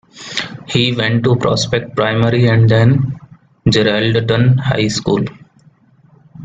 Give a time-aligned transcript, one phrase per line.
[0.67, 3.19] He went to Prospect Primary and then
[3.69, 5.25] Geraldton High School.